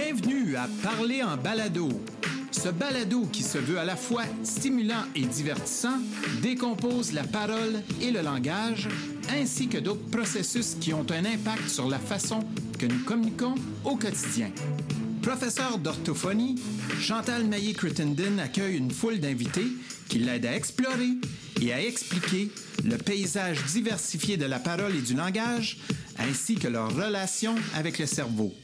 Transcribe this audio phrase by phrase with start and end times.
[0.00, 1.88] Bienvenue à Parler en balado.
[2.52, 5.98] Ce balado qui se veut à la fois stimulant et divertissant
[6.40, 8.88] décompose la parole et le langage,
[9.28, 12.38] ainsi que d'autres processus qui ont un impact sur la façon
[12.78, 14.52] que nous communiquons au quotidien.
[15.20, 16.62] Professeur d'orthophonie,
[17.00, 19.66] Chantal Naillé-Crittenden accueille une foule d'invités
[20.08, 21.14] qui l'aident à explorer
[21.60, 22.52] et à expliquer
[22.84, 25.78] le paysage diversifié de la parole et du langage,
[26.20, 28.54] ainsi que leur relation avec le cerveau.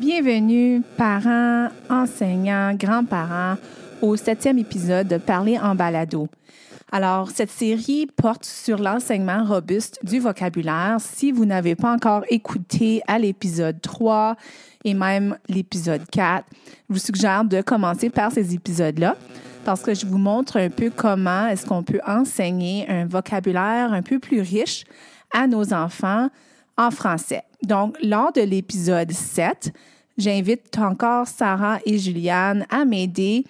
[0.00, 3.54] Bienvenue, parents, enseignants, grands-parents,
[4.02, 6.28] au septième épisode de Parler en balado.
[6.90, 10.96] Alors, cette série porte sur l'enseignement robuste du vocabulaire.
[10.98, 14.36] Si vous n'avez pas encore écouté à l'épisode 3
[14.84, 16.44] et même l'épisode 4,
[16.88, 19.16] je vous suggère de commencer par ces épisodes-là
[19.64, 24.02] parce que je vous montre un peu comment est-ce qu'on peut enseigner un vocabulaire un
[24.02, 24.84] peu plus riche
[25.32, 26.30] à nos enfants
[26.76, 27.42] en français.
[27.62, 29.72] Donc, lors de l'épisode 7,
[30.18, 33.44] j'invite encore Sarah et Juliane à m'aider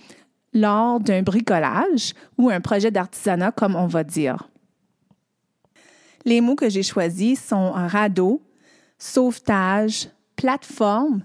[0.53, 4.49] lors d'un bricolage ou un projet d'artisanat, comme on va dire.
[6.25, 8.41] Les mots que j'ai choisis sont radeau,
[8.99, 11.25] sauvetage, plateforme,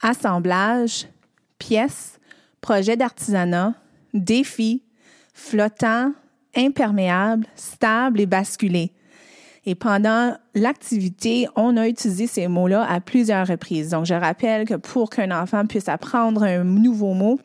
[0.00, 1.06] assemblage,
[1.58, 2.18] pièce,
[2.60, 3.74] projet d'artisanat,
[4.12, 4.82] défi,
[5.34, 6.12] flottant,
[6.56, 8.92] imperméable, stable et basculé.
[9.70, 13.90] Et pendant l'activité, on a utilisé ces mots-là à plusieurs reprises.
[13.90, 17.38] Donc, je rappelle que pour qu'un enfant puisse apprendre un nouveau mot,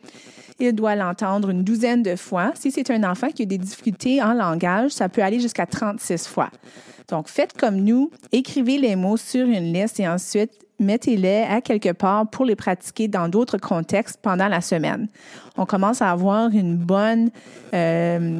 [0.59, 2.51] il doit l'entendre une douzaine de fois.
[2.55, 6.27] Si c'est un enfant qui a des difficultés en langage, ça peut aller jusqu'à 36
[6.27, 6.49] fois.
[7.09, 11.91] Donc, faites comme nous, écrivez les mots sur une liste et ensuite mettez-les à quelque
[11.91, 15.09] part pour les pratiquer dans d'autres contextes pendant la semaine.
[15.57, 17.29] On commence à avoir une bonne
[17.75, 18.39] euh,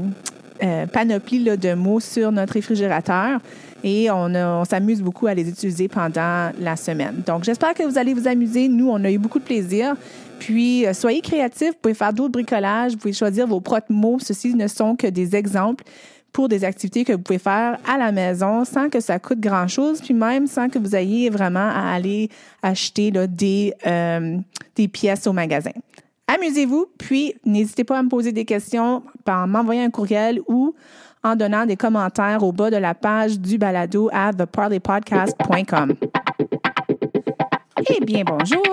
[0.64, 3.42] euh, panoplie de mots sur notre réfrigérateur
[3.86, 7.22] et on, s'amuse beaucoup à les utiliser pendant la semaine.
[7.24, 8.68] Donc, j'espère que vous allez vous amuser.
[8.68, 9.96] Nous, on a eu beaucoup de plaisir.
[10.40, 11.70] Puis, euh, soyez créatifs.
[11.70, 12.94] Vous pouvez faire d'autres bricolages.
[12.94, 14.18] Vous pouvez choisir vos propres mots.
[14.20, 15.84] Ceci ne sont que des exemples
[16.32, 20.02] pour des activités que vous pouvez faire à la maison sans que ça coûte grand-chose,
[20.02, 22.30] puis même sans que vous ayez vraiment à aller
[22.64, 24.38] acheter des, euh,
[24.76, 25.72] des pièces au magasin.
[26.28, 30.74] Amusez-vous, puis n'hésitez pas à me poser des questions en m'envoyant un courriel ou
[31.26, 35.96] en donnant des commentaires au bas de la page du balado à theparleypodcast.com.
[37.90, 38.64] Eh bien, bonjour.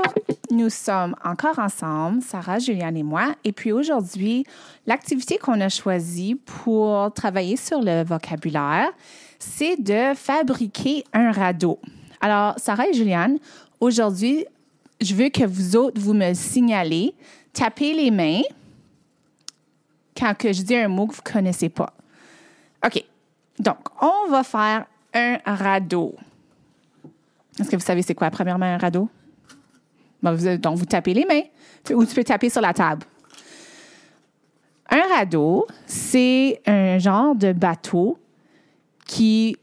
[0.51, 3.35] Nous sommes encore ensemble, Sarah, Juliane et moi.
[3.43, 4.45] Et puis aujourd'hui,
[4.87, 8.91] l'activité qu'on a choisie pour travailler sur le vocabulaire,
[9.39, 11.79] c'est de fabriquer un radeau.
[12.21, 13.39] Alors, Sarah et Juliane,
[13.81, 14.45] aujourd'hui,
[15.01, 17.15] je veux que vous autres, vous me signalez,
[17.55, 18.43] tapez les mains
[20.15, 21.95] quand que je dis un mot que vous ne connaissez pas.
[22.85, 23.05] OK.
[23.59, 26.15] Donc, on va faire un radeau.
[27.59, 29.09] Est-ce que vous savez c'est quoi, premièrement, un radeau?
[30.23, 31.43] vous, donc, vous tapez les mains
[31.95, 33.05] ou tu peux taper sur la table.
[34.91, 38.19] Un radeau, c'est un genre de bateau
[39.07, 39.57] qui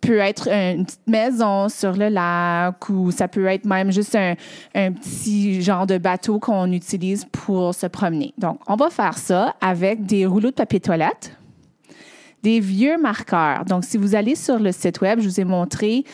[0.00, 4.34] peut être une petite maison sur le lac ou ça peut être même juste un
[4.92, 8.34] petit genre de bateau qu'on utilise pour se promener.
[8.36, 11.36] Donc, on va faire ça avec des rouleaux de papier toilette,
[12.44, 13.64] des vieux marqueurs.
[13.64, 16.04] Donc, si vous allez sur le site web, je vous ai montré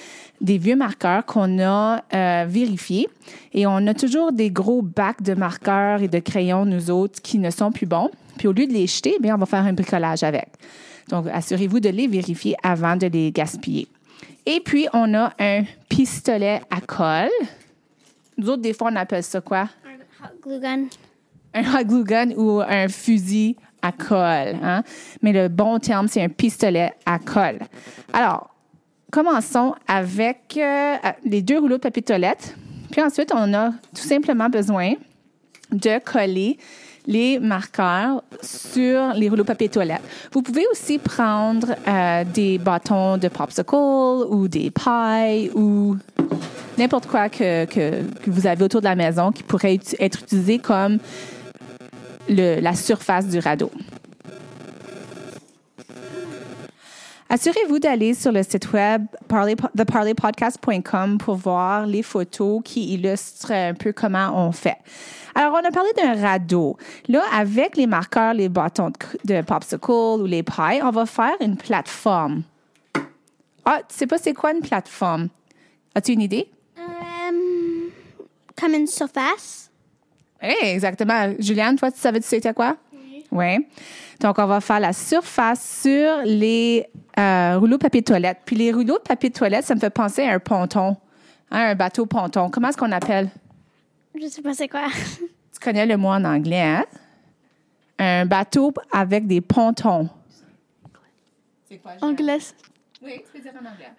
[0.41, 3.08] des vieux marqueurs qu'on a euh, vérifiés.
[3.52, 7.41] Et on a toujours des gros bacs de marqueurs et de crayons, nous autres, qui
[7.41, 8.10] ne sont plus bons.
[8.38, 10.48] Puis au lieu de les jeter, bien, on va faire un bricolage avec.
[11.08, 13.88] Donc, assurez-vous de les vérifier avant de les gaspiller.
[14.47, 17.28] Et puis, on a un pistolet à colle.
[18.38, 19.68] Nous autres, des fois, on appelle ça quoi?
[19.84, 20.84] Un hot glue gun.
[21.52, 24.56] Un hot glue gun ou un fusil à colle.
[24.62, 24.82] Hein?
[25.22, 27.60] Mais le bon terme, c'est un pistolet à colle.
[28.12, 28.50] Alors,
[29.10, 32.54] commençons avec euh, les deux rouleaux de papier toilette.
[32.91, 34.94] Puis ensuite, on a tout simplement besoin
[35.72, 36.58] de coller
[37.06, 40.02] les marqueurs sur les rouleaux de papier toilette.
[40.32, 45.97] Vous pouvez aussi prendre euh, des bâtons de popsicle ou des pailles ou
[46.78, 50.59] n'importe quoi que, que, que, vous avez autour de la maison qui pourrait être utilisé
[50.59, 50.98] comme
[52.28, 53.70] la surface du radeau.
[57.32, 59.06] Assurez-vous d'aller sur le site web
[59.76, 64.78] theparleypodcast.com pour voir les photos qui illustrent un peu comment on fait.
[65.36, 66.76] Alors, on a parlé d'un radeau.
[67.06, 68.90] Là, avec les marqueurs, les bâtons
[69.24, 72.42] de popsicle ou les pailles, on va faire une plateforme.
[73.64, 75.28] Ah, tu sais pas c'est quoi une plateforme?
[75.94, 76.50] As-tu une idée?
[76.76, 77.90] Um,
[78.60, 79.69] comme une surface.
[80.42, 81.34] Oui, exactement.
[81.39, 82.77] Juliane, toi, tu savais tu c'était quoi?
[82.92, 83.25] Oui.
[83.31, 83.66] Oui.
[84.21, 86.87] Donc, on va faire la surface sur les
[87.19, 88.39] euh, rouleaux de papier toilette.
[88.45, 90.97] Puis les rouleaux de papier toilette, ça me fait penser à un ponton.
[91.51, 92.51] Hein, un bateau ponton.
[92.51, 93.28] Comment est-ce qu'on appelle?
[94.21, 94.87] Je sais pas c'est quoi.
[95.53, 96.84] Tu connais le mot en anglais, hein?
[97.98, 100.09] Un bateau avec des pontons.
[101.69, 101.92] C'est quoi?
[102.01, 102.39] Anglais.
[103.03, 103.91] Oui, tu peux dire en anglais.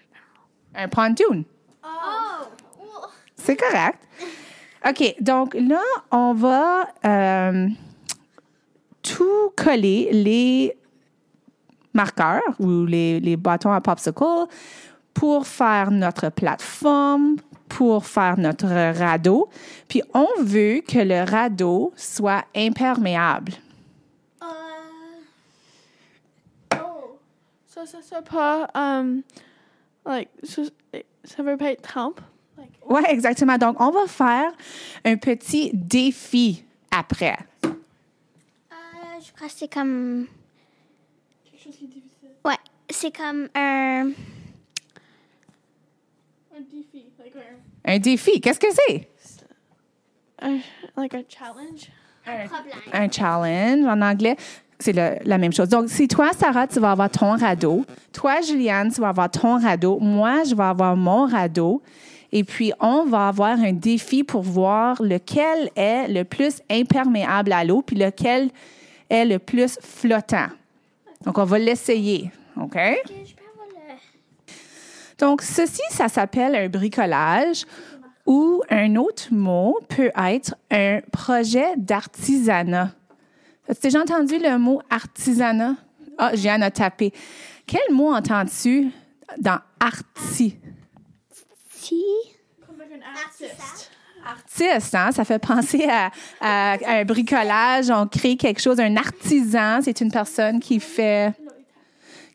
[0.74, 1.44] Un pontoon.
[1.84, 3.08] Oh.
[3.36, 4.00] C'est correct.
[4.88, 5.81] OK, donc là,
[6.12, 7.68] on va euh,
[9.04, 10.75] tout coller les
[11.94, 14.48] marqueurs ou les, les bâtons à popsicle
[15.13, 17.36] pour faire notre plateforme,
[17.69, 19.50] pour faire notre radeau.
[19.88, 23.54] Puis on veut que le radeau soit imperméable.
[24.42, 24.45] Uh,
[26.74, 27.18] Oh.
[27.68, 29.22] Ça, ça, ça pas, um,
[30.06, 30.30] like,
[31.24, 32.22] ça veut pas être trempe.
[32.90, 33.58] Oui, exactement.
[33.58, 34.52] Donc, on va faire
[35.06, 37.38] un petit défi après.
[37.63, 37.68] uh,
[39.25, 40.28] je crois que c'est comme.
[41.46, 42.30] quelque chose qui est difficile.
[42.46, 42.58] Ouais,
[42.90, 44.12] c'est comme un.
[46.54, 47.06] Un défi.
[47.19, 49.07] Like, un, Un défi, qu'est-ce que c'est?
[50.42, 50.57] un,
[50.98, 51.90] like a challenge.
[52.24, 52.78] problème.
[52.94, 54.36] un challenge en anglais.
[54.80, 55.69] C'est la même chose.
[55.69, 59.60] Donc, si toi, Sarah, tu vas avoir ton radeau, toi, Juliane, tu vas avoir ton
[59.60, 61.84] radeau, moi, je vais avoir mon radeau,
[62.31, 67.63] et puis on va avoir un défi pour voir lequel est le plus imperméable à
[67.63, 68.50] l'eau, puis lequel
[69.10, 70.48] est le plus flottant.
[71.25, 72.31] Donc, on va l'essayer.
[72.56, 72.63] OK?
[72.63, 74.54] Ok, je peux avoir le.
[75.19, 77.66] Donc, ceci, ça s'appelle un bricolage
[78.25, 82.92] ou un autre mot peut être un projet d'artisanat.
[83.68, 85.75] As-tu déjà entendu le mot artisanat?
[86.18, 87.13] Ah, j'ai a tapé.
[87.66, 88.89] Quel mot entends-tu
[89.38, 90.57] dans arti?
[91.92, 92.04] Si.
[92.66, 93.92] Comme like an artist.
[94.26, 95.12] Artiste, hein?
[95.12, 96.10] ça fait penser à,
[96.40, 97.90] à- à un bricolage.
[97.90, 98.80] On crée quelque chose.
[98.80, 101.34] Un artisan, c'est une personne qui fait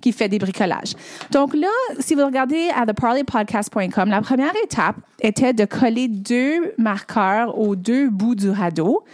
[0.03, 0.93] qui fait des bricolages.
[1.33, 1.69] Donc là,
[2.01, 8.11] si vous regardez à theparleypodcast.com, la première étape était de coller deux marqueurs aux deux
[8.11, 9.05] bouts du radeau.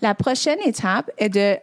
[0.00, 1.56] La prochaine étape est de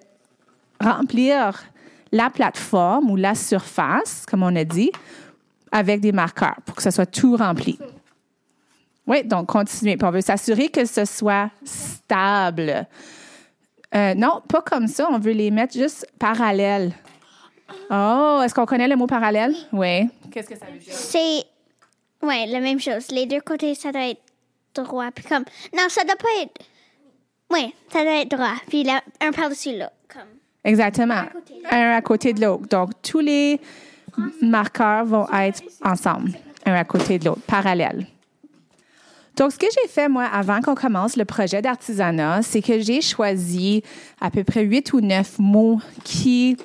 [0.79, 1.63] remplir
[2.11, 4.91] la plateforme ou la surface, comme on a dit,
[5.71, 7.79] avec des marqueurs pour que ce soit tout rempli.
[9.09, 9.97] Oui, donc continuez.
[9.97, 12.85] Puis on veut s'assurer que ce soit stable.
[13.95, 15.07] Euh, non, pas comme ça.
[15.11, 16.93] On veut les mettre juste parallèles.
[17.89, 19.55] Oh, est-ce qu'on connaît le mot parallèle?
[19.73, 20.07] Oui.
[20.31, 20.93] Qu'est-ce que ça veut dire?
[20.93, 21.43] C'est.
[22.21, 23.09] Ouais, la même chose.
[23.09, 24.21] Les deux côtés, ça doit être
[24.75, 25.09] droit.
[25.11, 25.43] Puis comme.
[25.75, 26.61] Non, ça doit pas être.
[27.49, 28.53] Ouais, ça doit être droit.
[28.67, 29.91] Puis là, un par-dessus l'autre.
[30.07, 30.21] Comme.
[30.63, 31.23] Exactement.
[31.33, 31.55] côté.
[31.71, 32.67] Un à côté de l'autre.
[32.67, 33.59] Donc, tous les
[34.41, 36.33] marqueurs vont être ensemble,
[36.65, 38.05] un à côté de l'autre, parallèles.
[39.37, 43.01] Donc, ce que j'ai fait, moi, avant qu'on commence le projet d'artisanat, c'est que j'ai
[43.01, 43.83] choisi
[44.19, 46.57] à peu près huit ou neuf mots qui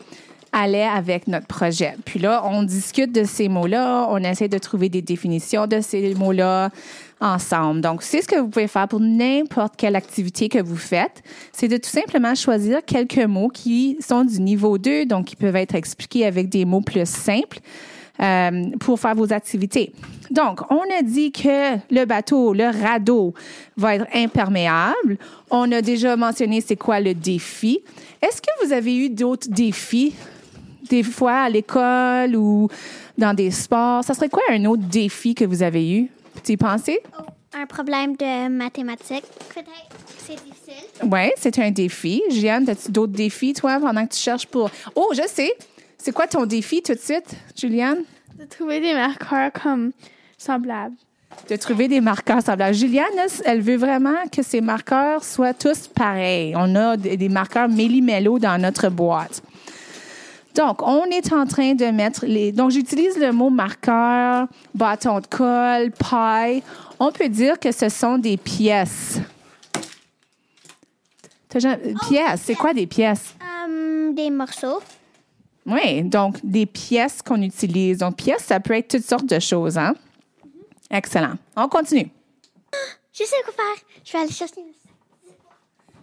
[0.55, 1.97] allaient avec notre projet.
[2.05, 6.15] Puis là, on discute de ces mots-là, on essaie de trouver des définitions de ces
[6.15, 6.71] mots-là
[7.21, 7.81] ensemble.
[7.81, 11.23] Donc, c'est ce que vous pouvez faire pour n'importe quelle activité que vous faites,
[11.53, 15.57] c'est de tout simplement choisir quelques mots qui sont du niveau 2, donc qui peuvent
[15.57, 17.59] être expliqués avec des mots plus simples
[18.21, 19.93] euh, pour faire vos activités.
[20.31, 23.35] Donc, on a dit que le bateau, le radeau,
[23.77, 25.19] va être imperméable.
[25.51, 27.81] On a déjà mentionné c'est quoi le défi.
[28.23, 30.15] Est-ce que vous avez eu d'autres défis,
[30.89, 32.69] des fois à l'école ou
[33.19, 34.05] dans des sports?
[34.05, 36.09] Ça serait quoi un autre défi que vous avez eu?
[36.45, 37.01] Tu y pensé?
[37.53, 39.97] Un problème de mathématiques, peut-être.
[40.19, 41.09] C'est difficile.
[41.11, 42.23] Oui, c'est un défi.
[42.31, 44.71] Juliane, as-tu d'autres défis, toi, pendant que tu cherches pour?
[44.95, 45.55] Oh, je sais!
[46.05, 48.03] C'est quoi ton défi tout de suite, Juliane?
[48.39, 49.93] De trouver des marqueurs comme
[50.37, 50.97] semblables.
[51.49, 52.75] De trouver des marqueurs semblables.
[52.75, 53.07] Juliane,
[53.47, 56.53] elle veut vraiment que ces marqueurs soient tous pareils.
[56.59, 59.43] On a des marqueurs méli-mélo dans notre boîte.
[60.55, 62.53] Donc, on est en train de mettre les.
[62.53, 66.63] Donc, j'utilise le mot marqueur, bâton de colle, paille.
[67.01, 69.21] On peut dire que ce sont des pièces.
[71.57, 73.35] Jamais- Pièces, c'est quoi des pièces?
[73.41, 74.81] Hum, des morceaux.
[75.67, 77.99] Oui, donc des pièces qu'on utilise.
[77.99, 79.95] Donc, pièces, ça peut être toutes sortes de choses, hein?
[80.91, 81.35] Excellent.
[81.57, 82.11] On continue.
[83.13, 83.85] Je sais quoi faire.
[84.05, 84.55] Je vais aller chercher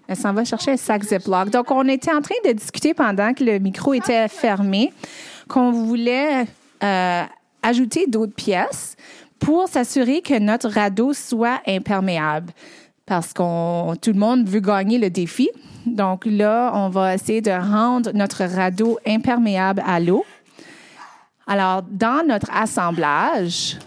[0.08, 1.50] Elle s'en va chercher un sac Ziploc.
[1.50, 4.92] Donc, on était en train de discuter pendant que le micro était fermé
[5.48, 6.46] qu'on voulait
[6.84, 7.24] euh,
[7.62, 8.96] ajouter d'autres pièces
[9.40, 12.54] pour s'assurer que notre radeau soit imperméable.
[13.06, 15.50] Parce qu'on tout le monde veut gagner le défi.
[15.86, 20.26] Donc là, on va essayer de rendre notre radeau imperméable à l'eau.
[21.48, 23.78] Alors, dans notre assemblage,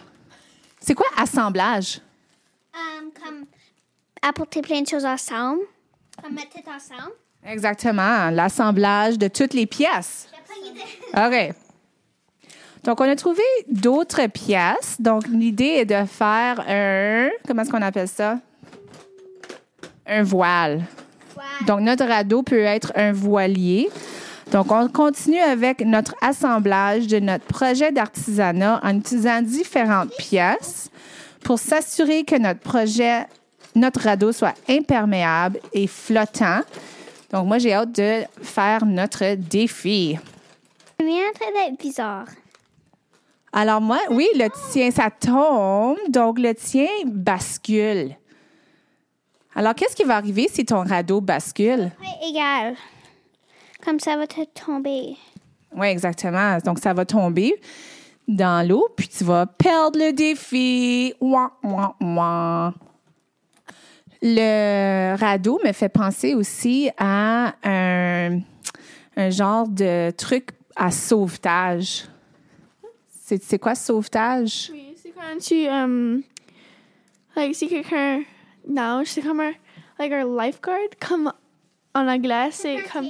[0.80, 2.00] c'est quoi assemblage?
[2.74, 3.44] Hum, comme
[4.20, 5.62] apporter plein de choses ensemble.
[6.22, 7.14] Comme mettre tout ensemble.
[7.46, 10.28] Exactement, l'assemblage de toutes les pièces.
[11.12, 11.28] Pas.
[11.28, 11.54] OK.
[12.84, 15.00] Donc, on a trouvé d'autres pièces.
[15.00, 17.30] Donc, l'idée est de faire un.
[17.46, 18.38] Comment est-ce qu'on appelle ça?
[20.06, 20.82] Un voile.
[21.66, 23.88] Donc, notre radeau peut être un voilier.
[24.52, 30.90] Donc, on continue avec notre assemblage de notre projet d'artisanat en utilisant différentes pièces
[31.42, 33.26] pour s'assurer que notre projet,
[33.74, 36.60] notre radeau soit imperméable et flottant.
[37.32, 40.18] Donc, moi, j'ai hâte de faire notre défi.
[41.00, 42.26] C'est en train d'être bizarre.
[43.52, 45.96] Alors, moi, oui, le tien, ça tombe.
[46.08, 48.16] Donc, le tien bascule.
[49.54, 51.90] Alors, qu'est-ce qui va arriver si ton radeau bascule?
[52.00, 52.74] Ouais, égal.
[53.84, 55.16] Comme ça va te tomber.
[55.76, 56.58] Oui, exactement.
[56.58, 57.54] Donc, ça va tomber
[58.26, 61.14] dans l'eau, puis tu vas perdre le défi.
[61.20, 62.74] Ouah, ouah, ouah.
[64.22, 68.40] Le radeau me fait penser aussi à un,
[69.16, 72.06] un genre de truc à sauvetage.
[73.26, 74.70] C'est c'est quoi sauvetage?
[74.72, 76.22] Oui, c'est quand tu, um,
[77.36, 78.22] like, si quelqu'un
[78.68, 79.52] nage, c'est comme un,
[79.98, 81.32] like, un lifeguard, comme
[81.94, 83.08] en anglais, c'est comme,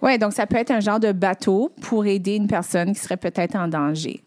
[0.00, 3.16] Oui, donc ça peut être un genre de bateau pour aider une personne qui serait
[3.16, 4.22] peut-être en danger.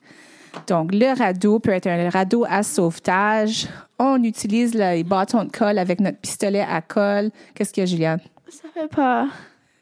[0.67, 3.67] Donc, le radeau peut être un radeau à sauvetage.
[3.99, 7.31] On utilise les bâtons de colle avec notre pistolet à colle.
[7.53, 8.19] Qu'est-ce qu'il y a, Juliane?
[8.49, 9.27] ça fait pas.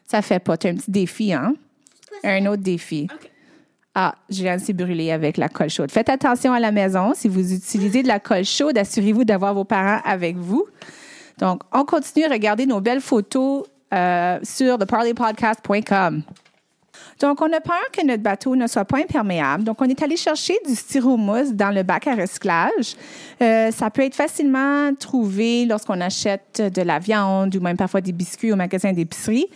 [0.04, 0.56] Ça fait pas.
[0.56, 1.54] Tu as un petit défi, hein?
[2.24, 3.08] Un autre défi.
[3.12, 3.30] OK.
[3.94, 5.90] Ah, Juliane s'est brûlée avec la colle chaude.
[5.90, 7.12] Faites attention à la maison.
[7.14, 10.66] Si vous utilisez de la colle chaude, assurez-vous d'avoir vos parents avec vous.
[11.38, 16.22] Donc, on continue à regarder nos belles photos euh, sur theparleypodcast.com.
[17.20, 19.64] Donc, on a peur que notre bateau ne soit pas imperméable.
[19.64, 22.96] Donc, on est allé chercher du styromousse dans le bac à recyclage.
[23.42, 28.12] Euh, ça peut être facilement trouvé lorsqu'on achète de la viande ou même parfois des
[28.12, 29.46] biscuits au magasin d'épicerie.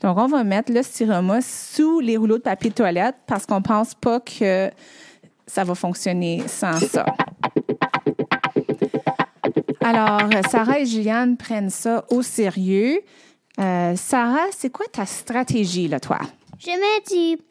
[0.00, 3.62] Donc, on va mettre le styromousse sous les rouleaux de papier de toilette parce qu'on
[3.62, 4.70] pense pas que
[5.46, 7.04] ça va fonctionner sans ça.
[9.80, 13.00] Alors, Sarah et Juliane prennent ça au sérieux.
[13.60, 16.18] Euh, Sarah, c'est quoi ta stratégie, là, toi?
[16.64, 17.42] Je mets du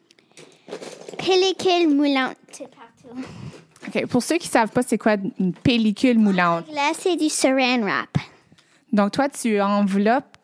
[1.17, 3.27] pellicule moulante partout.
[3.85, 4.05] OK.
[4.07, 6.65] Pour ceux qui ne savent pas, c'est quoi une pellicule moulante?
[6.71, 8.17] Là, c'est du saran wrap.
[8.93, 10.37] Donc, toi, tu enveloppes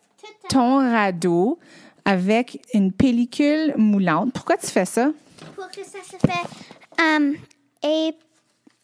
[0.50, 1.60] ton radeau
[2.04, 4.34] avec une pellicule moulante.
[4.34, 5.12] Pourquoi tu fais ça?
[5.56, 7.36] Pour que ça se fait um,
[7.84, 8.14] et,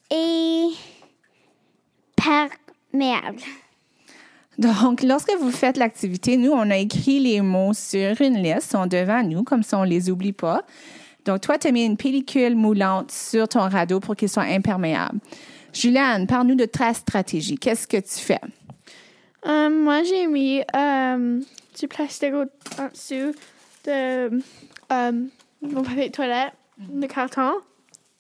[0.09, 0.69] et
[2.15, 3.41] perméable.
[4.57, 8.85] Donc, lorsque vous faites l'activité, nous, on a écrit les mots sur une liste, sont
[8.85, 10.63] devant nous, comme ça, on ne les oublie pas.
[11.25, 15.19] Donc, toi, tu as mis une pellicule moulante sur ton radeau pour qu'il soit imperméable.
[15.73, 17.57] Juliane, parle-nous de ta stratégie.
[17.57, 18.41] Qu'est-ce que tu fais?
[19.43, 21.41] Um, moi, j'ai mis um,
[21.79, 23.33] du plastique en dessous
[23.85, 24.39] de
[24.89, 25.29] um,
[25.61, 27.53] mon papier de toilette, de carton.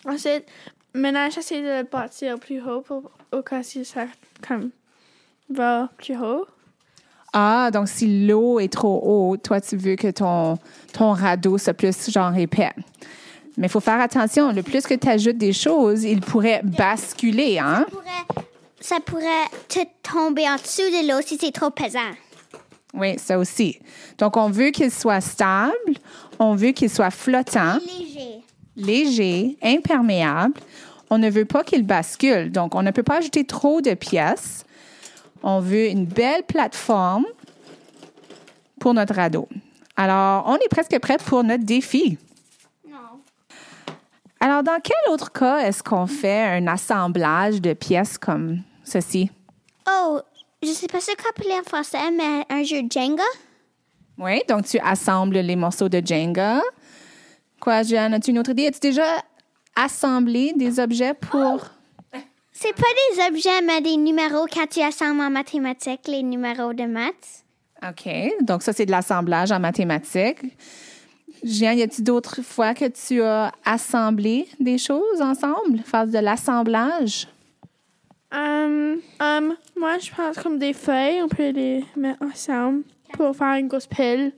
[0.05, 0.45] Ensuite,
[0.93, 4.05] maintenant, j'essaie de le bâtir plus haut pour, au cas si ça
[4.45, 4.71] comme,
[5.49, 6.45] va plus haut.
[7.33, 10.57] Ah, donc si l'eau est trop haute, toi, tu veux que ton,
[10.93, 12.71] ton radeau soit plus genre épais.
[13.57, 14.51] Mais il faut faire attention.
[14.51, 17.85] Le plus que tu ajoutes des choses, il pourrait basculer, hein?
[17.89, 18.43] Pourrait-
[18.79, 22.11] ça pourrait te tomber en dessous de l'eau si c'est trop pesant.
[22.93, 23.79] Oui, ça aussi.
[24.19, 25.73] Donc, on veut qu'il soit stable,
[26.37, 28.41] on veut qu'il soit flottant, Léger.
[28.75, 30.59] léger, imperméable.
[31.09, 32.51] On ne veut pas qu'il bascule.
[32.51, 34.65] Donc, on ne peut pas ajouter trop de pièces.
[35.43, 37.25] On veut une belle plateforme
[38.79, 39.49] pour notre radeau.
[39.97, 42.17] Alors, on est presque prêt pour notre défi.
[42.89, 43.19] Non.
[44.39, 49.29] Alors, dans quel autre cas est-ce qu'on fait un assemblage de pièces comme ceci?
[49.87, 50.21] Oh,
[50.61, 53.23] je sais pas ce qu'on appelle en français, mais un jeu Jenga.
[54.17, 56.61] Oui, donc tu assembles les morceaux de Jenga.
[57.59, 58.67] Quoi, Jeanne, as-tu une autre idée?
[58.67, 59.21] As-tu déjà
[59.75, 61.65] assemblé des objets pour...
[62.63, 66.85] C'est pas des objets, mais des numéros quand tu assembles en mathématiques les numéros de
[66.85, 67.43] maths.
[67.85, 70.39] OK, donc ça, c'est de l'assemblage en mathématiques.
[71.43, 75.79] Jeanne, y a-t-il d'autres fois que tu as assemblé des choses ensemble?
[75.83, 77.27] Faire de l'assemblage?
[78.31, 83.55] Um, um, moi, je pense comme des feuilles, on peut les mettre ensemble pour faire
[83.55, 84.31] une grosse pile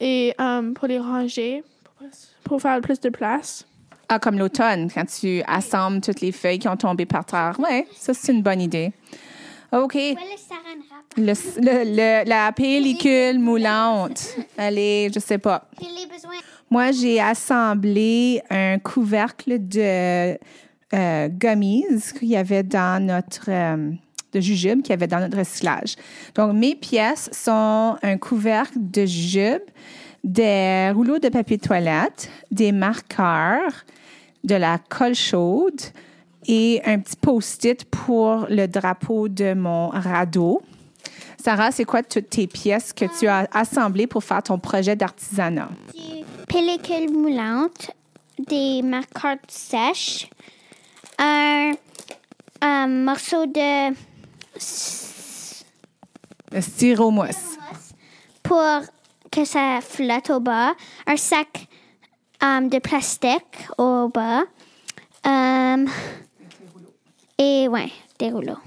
[0.00, 2.08] et um, pour les ranger, pour,
[2.42, 3.64] pour faire plus de place.
[4.08, 7.56] Ah, comme l'automne, quand tu assembles toutes les feuilles qui ont tombé par terre.
[7.58, 8.92] Oui, ça, c'est une bonne idée.
[9.72, 9.94] OK.
[9.96, 10.14] Le.
[11.16, 14.36] Le, le- la pellicule moulante.
[14.56, 15.68] Allez, je sais pas.
[16.70, 20.38] Moi, j'ai assemblé un couvercle de
[20.94, 21.84] euh, gummies
[22.18, 23.90] qu'il y avait dans notre euh,
[24.32, 25.96] de jujube qu'il y avait dans notre recyclage.
[26.34, 29.62] Donc, mes pièces sont un couvercle de jujube,
[30.22, 33.84] des rouleaux de papier de toilette, des marqueurs,
[34.46, 35.80] de la colle chaude
[36.46, 40.62] et un petit post-it pour le drapeau de mon radeau.
[41.42, 45.68] Sarah, c'est quoi toutes tes pièces que tu as assemblées pour faire ton projet d'artisanat?
[45.94, 47.90] Du pellicule moulante,
[48.38, 50.28] des marqueurs sèches,
[51.18, 51.72] un,
[52.60, 53.90] un morceau de
[56.52, 57.58] Le styromousse.
[58.42, 58.80] pour
[59.30, 60.74] que ça flotte au bas,
[61.06, 61.68] un sac
[62.42, 64.44] um, de plastique au bas,
[65.24, 65.86] um,
[67.38, 68.58] et ouais, des rouleaux.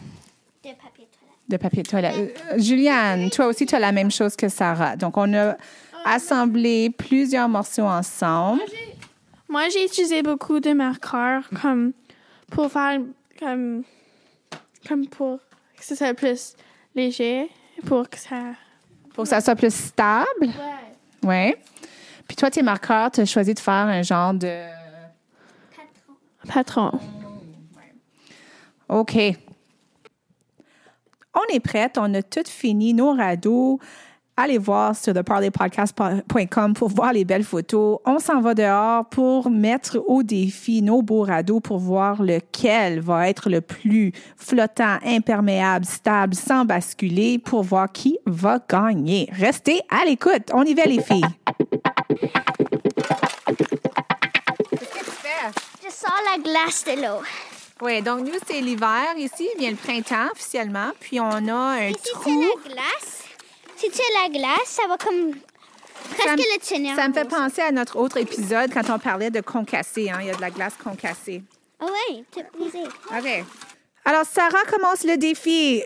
[0.64, 1.50] De papier toilette.
[1.50, 2.42] de papier toilette.
[2.52, 4.96] Euh, Juliane, toi aussi, tu as la même chose que Sarah.
[4.96, 5.58] Donc, on a
[6.06, 8.62] assemblé plusieurs morceaux ensemble.
[9.48, 11.94] Moi, j'ai utilisé beaucoup de marqueurs comme
[12.52, 13.00] pour faire
[13.40, 13.84] comme
[14.88, 15.40] comme pour
[15.78, 16.56] que ce soit plus
[16.96, 17.50] léger,
[17.86, 18.54] pour que ça.
[19.14, 20.28] Pour que ça soit plus stable?
[21.24, 21.54] Ouais.
[21.54, 21.56] Oui.
[22.30, 24.66] Puis toi, tes marqueurs, tu as choisi de faire un genre de...
[26.48, 26.92] Patron.
[28.88, 29.18] OK.
[31.34, 31.98] On est prête.
[31.98, 33.80] On a tout fini nos radeaux.
[34.38, 37.98] Allez voir sur theparleypodcast.com pour voir les belles photos.
[38.06, 43.28] On s'en va dehors pour mettre au défi nos beaux radeaux pour voir lequel va
[43.28, 49.30] être le plus flottant, imperméable, stable, sans basculer pour voir qui va gagner.
[49.34, 50.52] Restez à l'écoute.
[50.54, 51.26] On y va, les filles.
[55.84, 57.22] Je sors la glace de l'eau.
[57.82, 60.92] Oui, donc nous, c'est l'hiver ici, bien le printemps officiellement.
[61.00, 62.42] Puis on a un Et si tu trou.
[62.66, 63.24] la glace,
[63.78, 65.32] si tu la glace, ça va comme
[66.12, 66.36] presque Ça
[66.80, 66.96] me-.
[66.96, 70.10] Ça me fait penser à notre autre épisode quand on parlait de concassé.
[70.10, 70.18] Hein?
[70.22, 71.42] Il y a de la glace concassée.
[71.80, 72.84] Ah ouais, tout brisé.
[72.84, 73.46] OK.
[74.04, 75.82] Alors, Sarah commence le défi.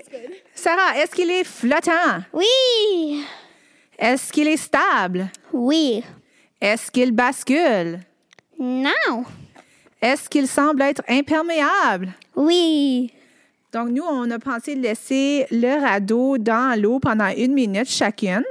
[0.56, 2.22] Sarah, est-ce qu'il est flottant?
[2.32, 3.24] Oui,
[4.00, 5.30] Est-ce qu'il est stable?
[5.52, 6.04] oui,
[6.64, 8.00] Est-ce qu'il bascule?
[8.58, 9.26] non,
[10.02, 12.14] Est-ce qu'il semble être imperméable?
[12.38, 13.12] oui,
[13.74, 18.46] Donc, nous, on a pensé de laisser le radeau dans l'eau pendant une minute chacune.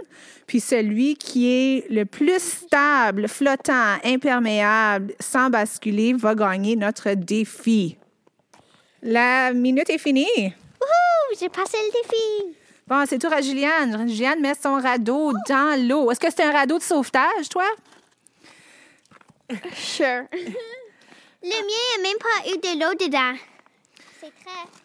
[0.46, 7.96] Puis celui qui est le plus stable, flottant, imperméable, sans basculer, va gagner notre défi.
[9.02, 10.26] La minute est finie.
[10.36, 12.56] Wouhou, j'ai passé le défi.
[12.86, 14.06] Bon, c'est tour à Juliane.
[14.06, 16.10] Juliane met son radeau dans l'eau.
[16.10, 17.64] Est-ce que c'est un radeau de sauvetage, toi?
[19.74, 20.26] Sure.
[21.42, 23.36] Le mien n'a même pas eu de l'eau dedans.
[24.20, 24.82] C'est très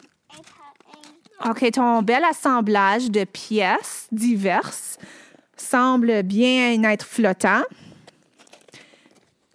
[1.45, 4.97] OK, ton bel assemblage de pièces diverses
[5.55, 7.61] semble bien être flottant.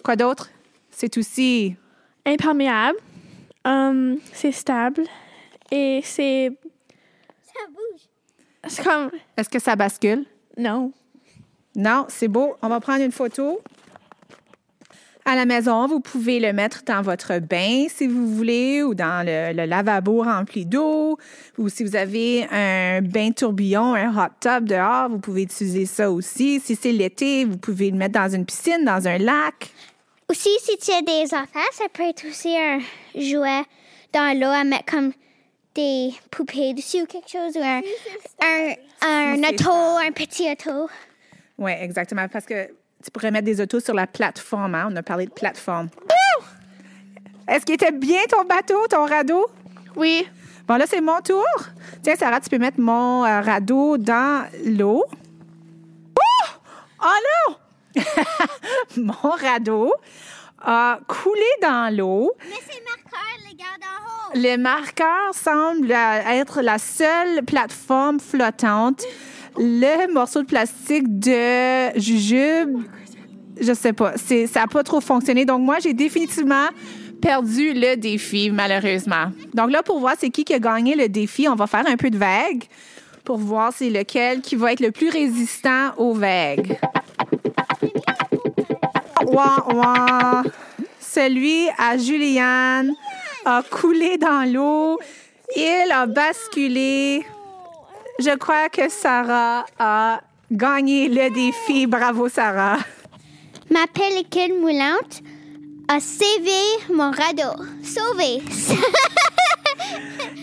[0.05, 0.51] Quoi d'autre?
[0.91, 1.75] C'est aussi.
[2.25, 2.99] Imperméable.
[3.65, 5.05] Um, c'est stable.
[5.71, 6.53] Et c'est.
[7.43, 8.01] Ça bouge.
[8.69, 9.11] C'est comme.
[9.37, 10.25] Est-ce que ça bascule?
[10.57, 10.93] Non.
[11.75, 12.55] Non, c'est beau.
[12.63, 13.61] On va prendre une photo.
[15.25, 19.25] À la maison, vous pouvez le mettre dans votre bain si vous voulez ou dans
[19.25, 21.17] le, le lavabo rempli d'eau
[21.59, 26.11] ou si vous avez un bain tourbillon, un hot tub dehors, vous pouvez utiliser ça
[26.11, 26.61] aussi.
[26.61, 29.71] Si c'est l'été, vous pouvez le mettre dans une piscine, dans un lac.
[30.29, 32.81] Aussi, si tu as des enfants, ça peut être aussi un
[33.15, 33.63] jouet
[34.13, 35.13] dans l'eau à mettre comme
[35.75, 37.81] des poupées dessus ou quelque chose ou un,
[38.43, 40.89] un, un c'est auto, un petit auto.
[41.59, 42.27] Oui, exactement.
[42.29, 42.69] Parce que
[43.03, 44.75] tu pourrais mettre des autos sur la plateforme.
[44.75, 44.89] hein.
[44.91, 45.89] On a parlé de plateforme.
[47.49, 49.47] Est-ce qu'il était bien ton bateau, ton radeau?
[49.97, 50.27] Oui.
[50.67, 51.45] Bon, là, c'est mon tour.
[52.03, 55.05] Tiens, Sarah, tu peux mettre mon euh, radeau dans l'eau.
[56.17, 56.49] Oh!
[57.03, 58.03] Oh non!
[58.97, 59.93] mon radeau
[60.65, 62.33] a coulé dans l'eau.
[62.49, 64.41] Mais c'est marqueur, les gars en haut.
[64.41, 69.03] Le marqueur semble euh, être la seule plateforme flottante.
[69.57, 72.83] Le morceau de plastique de jujube,
[73.61, 75.45] je sais pas, c'est, ça n'a pas trop fonctionné.
[75.45, 76.69] Donc, moi, j'ai définitivement
[77.21, 79.27] perdu le défi, malheureusement.
[79.55, 81.97] Donc, là, pour voir c'est qui qui a gagné le défi, on va faire un
[81.97, 82.65] peu de vague
[83.25, 86.79] pour voir c'est lequel qui va être le plus résistant aux vagues.
[89.27, 90.43] Ouah, ouah.
[90.99, 92.93] Celui à Juliane
[93.45, 94.99] a coulé dans l'eau.
[95.55, 97.25] Il a basculé.
[98.19, 100.21] Je crois que Sarah a
[100.51, 101.87] gagné le défi.
[101.87, 102.79] Bravo, Sarah.
[103.71, 105.23] Ma pellicule moulante
[105.89, 106.61] a sauvé
[106.93, 107.63] mon radeau.
[107.83, 108.43] Sauvé.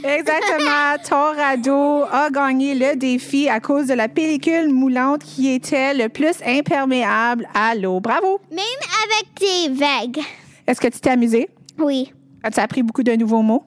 [0.03, 0.95] Exactement.
[1.07, 6.07] Ton radeau a gagné le défi à cause de la pellicule moulante qui était le
[6.09, 7.99] plus imperméable à l'eau.
[7.99, 8.39] Bravo.
[8.51, 8.59] Même
[9.03, 10.23] avec des vagues.
[10.65, 11.49] Est-ce que tu t'es amusé?
[11.77, 12.11] Oui,
[12.43, 13.63] As-tu appris beaucoup de nouveaux mots?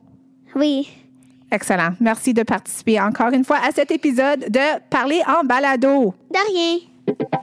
[0.54, 0.88] oui.
[1.52, 1.90] Excellent.
[2.00, 6.14] Merci de participer encore une fois à cet épisode de Parler en balado.
[6.32, 7.42] De.